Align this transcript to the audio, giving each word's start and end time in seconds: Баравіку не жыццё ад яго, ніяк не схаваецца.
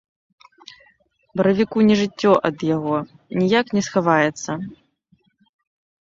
Баравіку 1.41 1.77
не 1.89 1.95
жыццё 1.99 2.31
ад 2.49 2.57
яго, 2.75 2.95
ніяк 3.41 3.65
не 3.79 3.83
схаваецца. 3.89 4.51